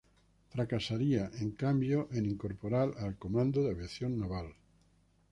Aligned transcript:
Fracasaría, 0.49 1.29
en 1.41 1.51
cambio, 1.51 2.09
en 2.11 2.25
incorporar 2.25 2.91
al 2.97 3.17
Comando 3.19 3.61
de 3.61 3.69
Aviación 3.69 4.17
Naval. 4.19 4.55